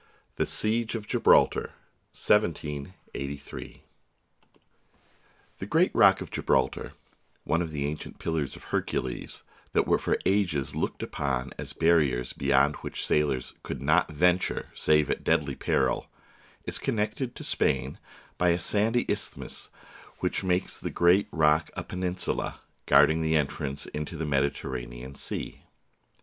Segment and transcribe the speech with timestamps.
[0.37, 1.73] THE SIEGE OF GIBRALTAR,
[2.13, 3.83] 1783
[5.59, 6.93] THE great Rock of Gibraltar,
[7.43, 9.43] one of the ancient" Pillars of Hercules"
[9.73, 15.11] that were for ages looked upon as barriers beyond which sailors could not venture save
[15.11, 16.07] at deadly peril,
[16.65, 17.99] is connected to Spain
[18.39, 19.69] by a sandy isthmus
[20.17, 25.61] which makes the great rock a peninsula, guarding the entrance into the Mediterranean Sea.